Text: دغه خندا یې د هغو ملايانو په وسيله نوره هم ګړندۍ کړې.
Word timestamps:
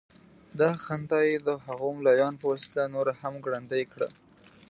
دغه 0.59 0.77
خندا 0.85 1.19
یې 1.29 1.37
د 1.47 1.49
هغو 1.65 1.87
ملايانو 1.97 2.39
په 2.41 2.45
وسيله 2.53 2.83
نوره 2.95 3.13
هم 3.21 3.33
ګړندۍ 3.45 3.83
کړې. 3.91 4.09